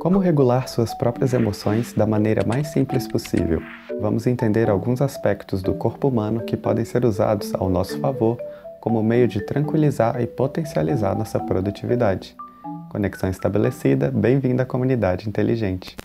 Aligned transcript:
Como 0.00 0.20
regular 0.20 0.68
suas 0.68 0.94
próprias 0.94 1.32
emoções 1.32 1.92
da 1.92 2.06
maneira 2.06 2.44
mais 2.46 2.68
simples 2.68 3.08
possível? 3.08 3.60
Vamos 4.00 4.28
entender 4.28 4.70
alguns 4.70 5.02
aspectos 5.02 5.60
do 5.60 5.74
corpo 5.74 6.06
humano 6.06 6.42
que 6.42 6.56
podem 6.56 6.84
ser 6.84 7.04
usados 7.04 7.52
ao 7.52 7.68
nosso 7.68 7.98
favor 7.98 8.38
como 8.80 9.02
meio 9.02 9.26
de 9.26 9.40
tranquilizar 9.40 10.20
e 10.20 10.26
potencializar 10.26 11.18
nossa 11.18 11.40
produtividade. 11.40 12.36
Conexão 12.90 13.28
estabelecida, 13.28 14.08
bem-vindo 14.08 14.62
à 14.62 14.64
comunidade 14.64 15.28
inteligente. 15.28 15.96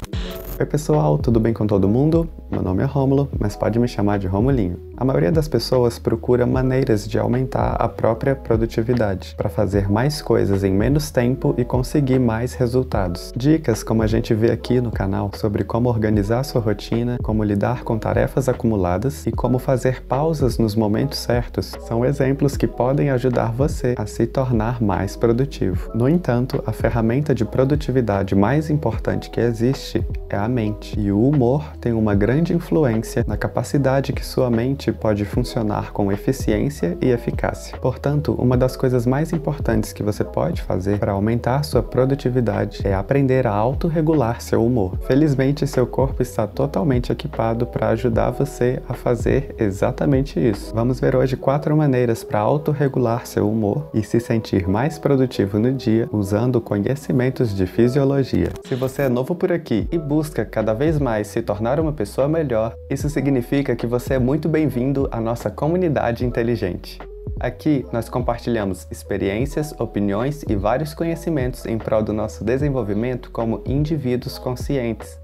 Oi 0.60 0.66
pessoal, 0.66 1.20
tudo 1.20 1.40
bem 1.40 1.54
com 1.54 1.68
todo 1.68 1.88
mundo? 1.88 2.28
Meu 2.50 2.64
nome 2.64 2.82
é 2.82 2.86
Rômulo, 2.86 3.30
mas 3.40 3.56
pode 3.56 3.78
me 3.78 3.88
chamar 3.88 4.18
de 4.18 4.26
Romulinho. 4.26 4.80
A 5.04 5.06
maioria 5.06 5.34
das 5.34 5.50
pessoas 5.50 6.00
procura 6.00 6.46
maneiras 6.46 7.06
de 7.06 7.20
aumentar 7.20 7.72
a 7.74 7.90
própria 7.90 8.38
produtividade, 8.38 9.36
para 9.36 9.50
fazer 9.50 9.92
mais 9.92 10.22
coisas 10.22 10.64
em 10.64 10.72
menos 10.72 11.12
tempo 11.12 11.54
e 11.58 11.66
conseguir 11.66 12.20
mais 12.20 12.54
resultados. 12.54 13.34
Dicas 13.36 13.84
como 13.84 14.02
a 14.02 14.08
gente 14.08 14.34
vê 14.34 14.50
aqui 14.50 14.80
no 14.80 14.92
canal 14.92 15.30
sobre 15.36 15.66
como 15.66 15.90
organizar 15.90 16.46
sua 16.46 16.62
rotina, 16.62 17.18
como 17.22 17.44
lidar 17.44 17.84
com 17.84 18.00
tarefas 18.00 18.48
acumuladas 18.48 19.28
e 19.28 19.32
como 19.34 19.60
fazer 19.60 20.06
pausas 20.06 20.58
nos 20.58 20.74
momentos 20.74 21.20
certos 21.20 21.76
são 21.82 22.06
exemplos 22.06 22.56
que 22.56 22.66
podem 22.66 23.10
ajudar 23.10 23.52
você 23.52 23.96
a 23.98 24.06
se 24.06 24.26
tornar 24.26 24.82
mais 24.82 25.18
produtivo. 25.18 25.92
No 25.94 26.08
entanto, 26.08 26.64
a 26.66 26.72
ferramenta 26.72 27.36
de 27.36 27.44
produtividade 27.44 28.36
mais 28.36 28.70
importante 28.70 29.30
que 29.30 29.42
existe 29.42 30.02
é 30.30 30.38
a 30.38 30.48
mente, 30.48 30.98
e 30.98 31.12
o 31.12 31.28
humor 31.28 31.76
tem 31.82 31.92
uma 31.92 32.16
grande 32.16 32.54
influência 32.54 33.26
na 33.28 33.36
capacidade 33.36 34.14
que 34.14 34.26
sua 34.26 34.50
mente 34.50 34.93
pode 34.94 35.26
funcionar 35.26 35.92
com 35.92 36.12
eficiência 36.12 36.98
e 37.02 37.10
eficácia. 37.10 37.78
Portanto, 37.78 38.36
uma 38.38 38.58
das 38.58 38.76
coisas 38.76 39.06
mais 39.06 39.34
importantes 39.34 39.94
que 39.94 40.04
você 40.04 40.24
pode 40.24 40.62
fazer 40.62 41.00
para 41.00 41.14
aumentar 41.14 41.64
sua 41.64 41.82
produtividade 41.82 42.82
é 42.86 42.94
aprender 42.94 43.48
a 43.48 43.52
autorregular 43.52 44.42
seu 44.42 44.66
humor. 44.66 44.98
Felizmente, 45.08 45.66
seu 45.66 45.88
corpo 45.88 46.22
está 46.22 46.46
totalmente 46.46 47.12
equipado 47.12 47.66
para 47.66 47.90
ajudar 47.90 48.32
você 48.32 48.82
a 48.88 48.94
fazer 48.94 49.56
exatamente 49.58 50.40
isso. 50.40 50.74
Vamos 50.74 51.00
ver 51.00 51.16
hoje 51.16 51.38
quatro 51.38 51.76
maneiras 51.76 52.24
para 52.24 52.40
autorregular 52.40 53.26
seu 53.26 53.50
humor 53.50 53.90
e 53.94 54.04
se 54.04 54.20
sentir 54.20 54.68
mais 54.68 55.00
produtivo 55.00 55.58
no 55.60 55.72
dia 55.72 56.10
usando 56.12 56.60
conhecimentos 56.60 57.56
de 57.56 57.66
fisiologia. 57.66 58.50
Se 58.68 58.76
você 58.76 59.04
é 59.04 59.10
novo 59.10 59.34
por 59.34 59.52
aqui 59.52 59.88
e 59.92 59.98
busca 59.98 60.46
cada 60.46 60.74
vez 60.74 61.00
mais 61.00 61.28
se 61.28 61.42
tornar 61.42 61.80
uma 61.80 61.92
pessoa 61.92 62.28
melhor, 62.28 62.74
isso 62.90 63.10
significa 63.10 63.76
que 63.76 63.88
você 63.88 64.16
é 64.16 64.20
muito 64.20 64.50
bem-vindo 64.50 64.73
à 65.12 65.22
nossa 65.22 65.52
comunidade 65.52 66.26
inteligente. 66.26 66.98
Aqui 67.40 67.86
nós 67.94 68.10
compartilhamos 68.10 68.88
experiências, 68.90 69.72
opiniões 69.80 70.44
e 70.50 70.56
vários 70.56 70.94
conhecimentos 70.94 71.66
em 71.66 71.78
prol 71.78 72.02
do 72.02 72.12
nosso 72.12 72.44
desenvolvimento 72.44 73.30
como 73.30 73.62
indivíduos 73.66 74.40
conscientes. 74.40 75.20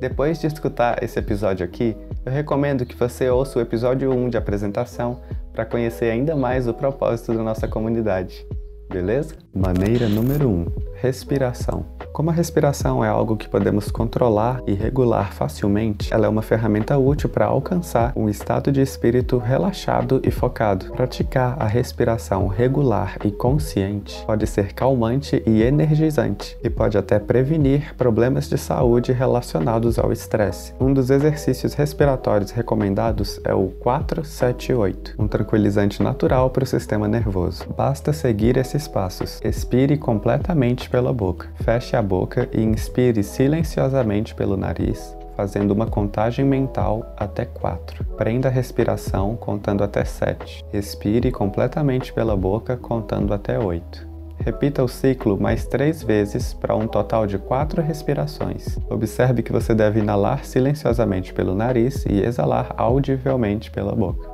Depois 0.00 0.40
de 0.40 0.46
escutar 0.46 1.02
esse 1.02 1.18
episódio 1.18 1.66
aqui, 1.66 1.94
eu 2.24 2.32
recomendo 2.32 2.86
que 2.86 2.96
você 2.96 3.28
ouça 3.28 3.58
o 3.58 3.62
episódio 3.62 4.10
1 4.10 4.30
de 4.30 4.38
apresentação 4.38 5.20
para 5.52 5.66
conhecer 5.66 6.10
ainda 6.10 6.34
mais 6.34 6.66
o 6.66 6.72
propósito 6.72 7.34
da 7.34 7.42
nossa 7.42 7.68
comunidade. 7.68 8.46
Beleza? 8.88 9.34
Maneira 9.54 10.08
número 10.08 10.48
1: 10.48 10.66
respiração. 11.00 11.84
Como 12.14 12.30
a 12.30 12.32
respiração 12.32 13.04
é 13.04 13.08
algo 13.08 13.36
que 13.36 13.48
podemos 13.48 13.90
controlar 13.90 14.62
e 14.68 14.72
regular 14.72 15.32
facilmente, 15.32 16.14
ela 16.14 16.26
é 16.26 16.28
uma 16.28 16.42
ferramenta 16.42 16.96
útil 16.96 17.28
para 17.28 17.46
alcançar 17.46 18.12
um 18.14 18.28
estado 18.28 18.70
de 18.70 18.80
espírito 18.80 19.36
relaxado 19.36 20.20
e 20.22 20.30
focado. 20.30 20.92
Praticar 20.92 21.56
a 21.60 21.66
respiração 21.66 22.46
regular 22.46 23.16
e 23.24 23.32
consciente 23.32 24.24
pode 24.26 24.46
ser 24.46 24.72
calmante 24.74 25.42
e 25.44 25.62
energizante, 25.62 26.56
e 26.62 26.70
pode 26.70 26.96
até 26.96 27.18
prevenir 27.18 27.94
problemas 27.96 28.48
de 28.48 28.56
saúde 28.56 29.10
relacionados 29.10 29.98
ao 29.98 30.12
estresse. 30.12 30.72
Um 30.78 30.94
dos 30.94 31.10
exercícios 31.10 31.74
respiratórios 31.74 32.52
recomendados 32.52 33.40
é 33.44 33.52
o 33.52 33.66
478, 33.80 35.16
um 35.18 35.26
tranquilizante 35.26 36.00
natural 36.00 36.50
para 36.50 36.62
o 36.62 36.66
sistema 36.66 37.08
nervoso. 37.08 37.66
Basta 37.76 38.12
seguir 38.12 38.56
esses 38.56 38.86
passos. 38.86 39.40
Expire 39.42 39.98
completamente 39.98 40.88
pela 40.94 41.12
boca. 41.12 41.48
Feche 41.56 41.96
a 41.96 42.00
boca 42.00 42.48
e 42.52 42.62
inspire 42.62 43.20
silenciosamente 43.24 44.32
pelo 44.32 44.56
nariz, 44.56 45.18
fazendo 45.36 45.72
uma 45.72 45.88
contagem 45.88 46.44
mental 46.44 47.12
até 47.16 47.44
4. 47.44 48.04
Prenda 48.16 48.46
a 48.46 48.50
respiração 48.52 49.34
contando 49.34 49.82
até 49.82 50.04
7. 50.04 50.64
Expire 50.72 51.32
completamente 51.32 52.12
pela 52.12 52.36
boca 52.36 52.76
contando 52.76 53.34
até 53.34 53.58
8. 53.58 54.06
Repita 54.38 54.84
o 54.84 54.88
ciclo 54.88 55.36
mais 55.36 55.66
três 55.66 56.00
vezes 56.00 56.54
para 56.54 56.76
um 56.76 56.86
total 56.86 57.26
de 57.26 57.38
quatro 57.38 57.82
respirações. 57.82 58.78
Observe 58.88 59.42
que 59.42 59.50
você 59.50 59.74
deve 59.74 59.98
inalar 59.98 60.44
silenciosamente 60.44 61.34
pelo 61.34 61.56
nariz 61.56 62.06
e 62.06 62.22
exalar 62.22 62.72
audivelmente 62.76 63.68
pela 63.68 63.96
boca. 63.96 64.30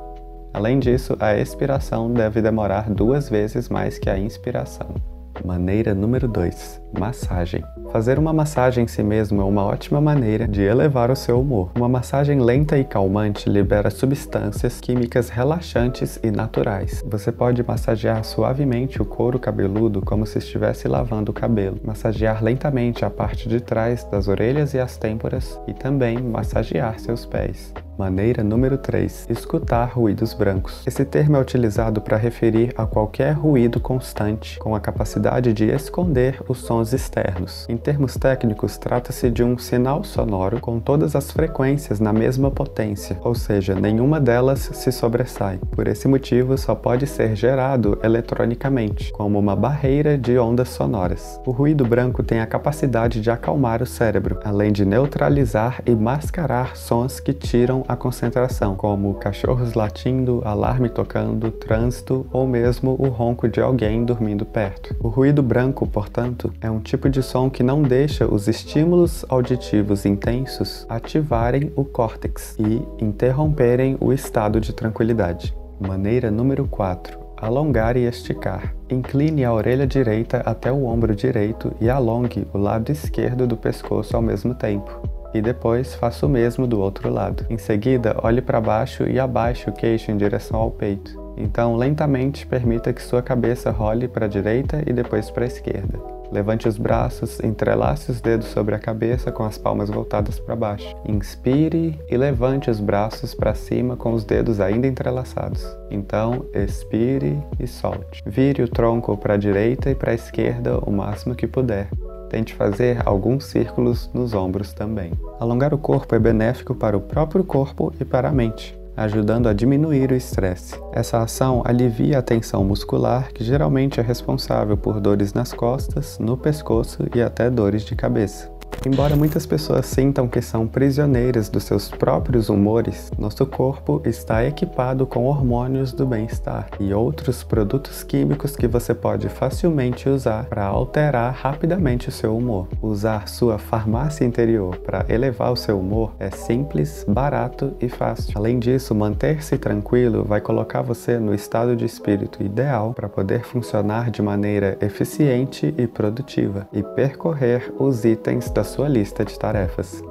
Além 0.53 0.77
disso, 0.77 1.17
a 1.19 1.35
expiração 1.35 2.13
deve 2.13 2.39
demorar 2.39 2.87
duas 2.87 3.27
vezes 3.29 3.67
mais 3.67 3.97
que 3.97 4.11
a 4.11 4.19
inspiração. 4.19 5.20
Maneira 5.43 5.93
número 5.93 6.27
2: 6.27 6.80
massagem. 6.97 7.63
Fazer 7.91 8.17
uma 8.17 8.31
massagem 8.31 8.85
em 8.85 8.87
si 8.87 9.03
mesmo 9.03 9.41
é 9.41 9.43
uma 9.43 9.65
ótima 9.65 9.99
maneira 9.99 10.47
de 10.47 10.61
elevar 10.61 11.11
o 11.11 11.15
seu 11.15 11.41
humor. 11.41 11.71
Uma 11.75 11.89
massagem 11.89 12.39
lenta 12.39 12.77
e 12.77 12.85
calmante 12.85 13.49
libera 13.49 13.89
substâncias 13.89 14.79
químicas 14.79 15.29
relaxantes 15.29 16.19
e 16.23 16.31
naturais. 16.31 17.03
Você 17.05 17.31
pode 17.31 17.61
massagear 17.63 18.23
suavemente 18.23 19.01
o 19.01 19.05
couro 19.05 19.37
cabeludo 19.37 20.01
como 20.01 20.25
se 20.25 20.37
estivesse 20.37 20.87
lavando 20.87 21.31
o 21.31 21.33
cabelo, 21.33 21.79
massagear 21.83 22.43
lentamente 22.43 23.03
a 23.03 23.09
parte 23.09 23.49
de 23.49 23.59
trás 23.59 24.03
das 24.05 24.27
orelhas 24.27 24.73
e 24.73 24.79
as 24.79 24.97
têmporas 24.97 25.59
e 25.67 25.73
também 25.73 26.17
massagear 26.17 26.97
seus 26.99 27.25
pés. 27.25 27.73
Maneira 27.97 28.43
número 28.43 28.77
3: 28.77 29.27
escutar 29.29 29.85
ruídos 29.85 30.33
brancos. 30.33 30.81
Esse 30.87 31.05
termo 31.05 31.37
é 31.37 31.39
utilizado 31.39 32.01
para 32.01 32.17
referir 32.17 32.73
a 32.75 32.85
qualquer 32.85 33.33
ruído 33.33 33.79
constante 33.79 34.57
com 34.57 34.73
a 34.73 34.79
capacidade 34.79 35.53
de 35.53 35.65
esconder 35.65 36.41
os 36.47 36.59
sons 36.81 36.93
externos. 36.93 37.65
Em 37.69 37.77
termos 37.77 38.15
técnicos, 38.15 38.77
trata-se 38.77 39.29
de 39.29 39.43
um 39.43 39.57
sinal 39.57 40.03
sonoro 40.03 40.59
com 40.59 40.79
todas 40.79 41.15
as 41.15 41.31
frequências 41.31 41.99
na 41.99 42.11
mesma 42.11 42.49
potência, 42.49 43.17
ou 43.23 43.35
seja, 43.35 43.75
nenhuma 43.75 44.19
delas 44.19 44.59
se 44.73 44.91
sobressai. 44.91 45.59
Por 45.71 45.87
esse 45.87 46.07
motivo, 46.07 46.57
só 46.57 46.73
pode 46.73 47.05
ser 47.05 47.35
gerado 47.35 47.99
eletronicamente, 48.03 49.11
como 49.11 49.37
uma 49.37 49.55
barreira 49.55 50.17
de 50.17 50.37
ondas 50.37 50.69
sonoras. 50.69 51.39
O 51.45 51.51
ruído 51.51 51.85
branco 51.85 52.23
tem 52.23 52.39
a 52.39 52.47
capacidade 52.47 53.21
de 53.21 53.29
acalmar 53.29 53.81
o 53.81 53.85
cérebro, 53.85 54.39
além 54.43 54.71
de 54.71 54.85
neutralizar 54.85 55.81
e 55.85 55.91
mascarar 55.91 56.75
sons 56.75 57.19
que 57.19 57.33
tiram 57.33 57.83
a 57.87 57.95
concentração, 57.95 58.75
como 58.75 59.13
cachorros 59.15 59.73
latindo, 59.73 60.41
alarme 60.43 60.89
tocando, 60.89 61.51
trânsito 61.51 62.25
ou 62.31 62.47
mesmo 62.47 62.95
o 62.97 63.07
ronco 63.07 63.47
de 63.47 63.61
alguém 63.61 64.03
dormindo 64.03 64.45
perto. 64.45 64.95
O 64.99 65.07
ruído 65.07 65.43
branco, 65.43 65.85
portanto, 65.85 66.51
é 66.61 66.70
um 66.71 66.79
tipo 66.79 67.09
de 67.09 67.21
som 67.21 67.49
que 67.49 67.61
não 67.61 67.81
deixa 67.81 68.25
os 68.25 68.47
estímulos 68.47 69.25
auditivos 69.29 70.05
intensos 70.05 70.85
ativarem 70.89 71.71
o 71.75 71.85
córtex 71.85 72.55
e 72.57 72.81
interromperem 73.03 73.97
o 73.99 74.11
estado 74.11 74.59
de 74.59 74.73
tranquilidade. 74.73 75.55
Maneira 75.79 76.31
número 76.31 76.67
4 76.67 77.21
alongar 77.41 77.97
e 77.97 78.01
esticar. 78.01 78.73
Incline 78.87 79.43
a 79.43 79.51
orelha 79.51 79.87
direita 79.87 80.43
até 80.45 80.71
o 80.71 80.85
ombro 80.85 81.15
direito 81.15 81.73
e 81.81 81.89
alongue 81.89 82.47
o 82.53 82.57
lado 82.57 82.91
esquerdo 82.91 83.47
do 83.47 83.57
pescoço 83.57 84.15
ao 84.15 84.21
mesmo 84.21 84.53
tempo 84.53 85.01
e 85.33 85.41
depois 85.41 85.95
faça 85.95 86.25
o 86.25 86.29
mesmo 86.29 86.67
do 86.67 86.79
outro 86.79 87.09
lado. 87.09 87.45
Em 87.49 87.57
seguida, 87.57 88.15
olhe 88.21 88.41
para 88.41 88.61
baixo 88.61 89.03
e 89.03 89.19
abaixe 89.19 89.69
o 89.69 89.73
queixo 89.73 90.11
em 90.11 90.17
direção 90.17 90.59
ao 90.59 90.69
peito. 90.69 91.19
Então, 91.37 91.75
lentamente 91.75 92.45
permita 92.45 92.93
que 92.93 93.01
sua 93.01 93.21
cabeça 93.21 93.71
role 93.71 94.07
para 94.07 94.25
a 94.25 94.29
direita 94.29 94.83
e 94.85 94.93
depois 94.93 95.31
para 95.31 95.45
a 95.45 95.47
esquerda. 95.47 96.20
Levante 96.31 96.67
os 96.67 96.77
braços, 96.77 97.39
entrelace 97.41 98.09
os 98.09 98.21
dedos 98.21 98.47
sobre 98.47 98.73
a 98.73 98.79
cabeça 98.79 99.31
com 99.31 99.43
as 99.43 99.57
palmas 99.57 99.89
voltadas 99.89 100.39
para 100.39 100.55
baixo. 100.55 100.95
Inspire 101.05 101.99
e 102.09 102.15
levante 102.15 102.69
os 102.69 102.79
braços 102.79 103.35
para 103.35 103.53
cima 103.53 103.97
com 103.97 104.13
os 104.13 104.23
dedos 104.23 104.61
ainda 104.61 104.87
entrelaçados. 104.87 105.65
Então, 105.89 106.45
expire 106.53 107.37
e 107.59 107.67
solte. 107.67 108.23
Vire 108.25 108.63
o 108.63 108.69
tronco 108.69 109.17
para 109.17 109.33
a 109.33 109.37
direita 109.37 109.89
e 109.89 109.95
para 109.95 110.11
a 110.11 110.15
esquerda 110.15 110.79
o 110.79 110.91
máximo 110.91 111.35
que 111.35 111.47
puder. 111.47 111.89
Tente 112.29 112.53
fazer 112.53 113.01
alguns 113.05 113.43
círculos 113.43 114.09
nos 114.13 114.33
ombros 114.33 114.71
também. 114.71 115.11
Alongar 115.37 115.73
o 115.73 115.77
corpo 115.77 116.15
é 116.15 116.19
benéfico 116.19 116.73
para 116.73 116.95
o 116.95 117.01
próprio 117.01 117.43
corpo 117.43 117.91
e 117.99 118.05
para 118.05 118.29
a 118.29 118.31
mente, 118.31 118.79
ajudando 118.95 119.47
a 119.47 119.53
diminuir 119.53 120.11
o 120.11 120.15
estresse. 120.15 120.75
Essa 120.91 121.19
ação 121.19 121.61
alivia 121.65 122.19
a 122.19 122.21
tensão 122.21 122.63
muscular, 122.63 123.31
que 123.33 123.43
geralmente 123.43 123.99
é 123.99 124.03
responsável 124.03 124.75
por 124.75 124.99
dores 124.99 125.33
nas 125.33 125.53
costas, 125.53 126.19
no 126.19 126.37
pescoço 126.37 127.07
e 127.15 127.21
até 127.21 127.49
dores 127.49 127.83
de 127.83 127.95
cabeça. 127.95 128.50
Embora 128.85 129.15
muitas 129.15 129.45
pessoas 129.45 129.85
sintam 129.85 130.27
que 130.27 130.41
são 130.41 130.67
prisioneiras 130.67 131.49
dos 131.49 131.63
seus 131.63 131.89
próprios 131.89 132.49
humores, 132.49 133.11
nosso 133.17 133.45
corpo 133.45 134.01
está 134.03 134.43
equipado 134.43 135.05
com 135.05 135.25
hormônios 135.25 135.93
do 135.93 136.05
bem-estar 136.05 136.67
e 136.79 136.91
outros 136.93 137.43
produtos 137.43 138.03
químicos 138.03 138.55
que 138.55 138.67
você 138.67 138.95
pode 138.95 139.29
facilmente 139.29 140.09
usar 140.09 140.45
para 140.45 140.65
alterar 140.65 141.33
rapidamente 141.33 142.09
o 142.09 142.11
seu 142.11 142.35
humor. 142.35 142.67
Usar 142.81 143.27
sua 143.27 143.59
farmácia 143.59 144.25
interior 144.25 144.77
para 144.77 145.05
elevar 145.07 145.51
o 145.51 145.55
seu 145.55 145.79
humor 145.79 146.13
é 146.19 146.31
simples, 146.31 147.05
barato 147.07 147.73
e 147.79 147.87
fácil. 147.87 148.33
Além 148.35 148.57
disso, 148.57 148.95
manter-se 148.95 149.57
tranquilo 149.57 150.23
vai 150.23 150.41
colocar 150.41 150.81
você 150.81 151.19
no 151.19 151.35
estado 151.35 151.75
de 151.75 151.85
espírito 151.85 152.41
ideal 152.41 152.93
para 152.93 153.07
poder 153.07 153.43
funcionar 153.43 154.09
de 154.09 154.21
maneira 154.21 154.77
eficiente 154.81 155.73
e 155.77 155.85
produtiva 155.85 156.67
e 156.73 156.81
percorrer 156.81 157.73
os 157.77 158.03
itens 158.05 158.49
da 158.61 158.63
sua 158.63 158.87
lista 158.87 159.25
de 159.25 159.39
tarefas. 159.39 160.03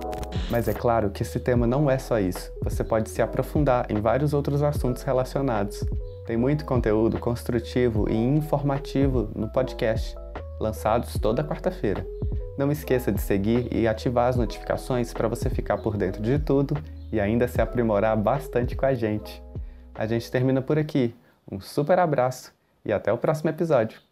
Mas 0.51 0.67
é 0.67 0.75
claro 0.75 1.11
que 1.11 1.23
esse 1.23 1.39
tema 1.39 1.69
não 1.69 1.89
é 1.89 1.99
só 1.99 2.19
isso. 2.19 2.53
Você 2.65 2.83
pode 2.83 3.09
se 3.09 3.23
aprofundar 3.23 3.87
em 3.89 4.01
vários 4.01 4.35
outros 4.35 4.61
assuntos 4.61 5.05
relacionados. 5.05 5.85
Tem 6.27 6.37
muito 6.37 6.65
conteúdo 6.65 7.21
construtivo 7.21 8.11
e 8.11 8.17
informativo 8.17 9.31
no 9.37 9.49
podcast, 9.53 10.17
lançados 10.59 11.13
toda 11.13 11.45
quarta-feira. 11.45 12.05
Não 12.59 12.73
esqueça 12.73 13.13
de 13.13 13.21
seguir 13.21 13.73
e 13.73 13.87
ativar 13.87 14.29
as 14.29 14.35
notificações 14.35 15.13
para 15.13 15.29
você 15.29 15.49
ficar 15.49 15.79
por 15.79 15.97
dentro 15.97 16.21
de 16.21 16.37
tudo 16.41 16.77
e 17.13 17.21
ainda 17.21 17.47
se 17.47 17.63
aprimorar 17.63 18.17
bastante 18.17 18.75
com 18.75 18.85
a 18.85 18.95
gente. 18.95 19.41
A 19.95 20.09
gente 20.09 20.29
termina 20.29 20.61
por 20.61 20.77
aqui. 20.77 21.15
Um 21.49 21.61
super 21.61 22.01
abraço 22.01 22.53
e 22.85 22.93
até 22.93 23.13
o 23.13 23.19
próximo 23.19 23.51
episódio. 23.51 24.10